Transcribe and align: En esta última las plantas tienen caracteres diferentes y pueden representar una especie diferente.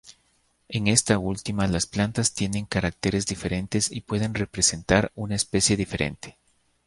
En 0.67 0.87
esta 0.87 1.19
última 1.19 1.67
las 1.67 1.85
plantas 1.85 2.33
tienen 2.33 2.65
caracteres 2.65 3.27
diferentes 3.27 3.91
y 3.91 4.01
pueden 4.01 4.33
representar 4.33 5.11
una 5.13 5.35
especie 5.35 5.77
diferente. 5.77 6.39